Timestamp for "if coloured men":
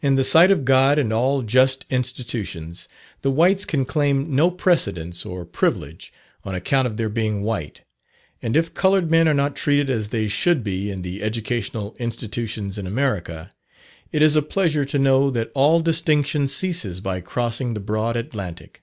8.56-9.28